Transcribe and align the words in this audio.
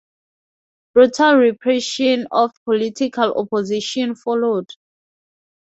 Brutal 0.95 1.35
repression 1.35 2.25
of 2.31 2.49
political 2.65 3.35
opposition 3.39 4.15
followed. 4.15 4.67